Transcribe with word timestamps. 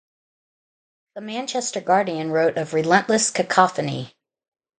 "The 1.13 1.21
Manchester 1.21 1.79
Guardian" 1.79 2.31
wrote 2.31 2.57
of 2.57 2.73
"relentless 2.73 3.29
cacophony". 3.29 4.15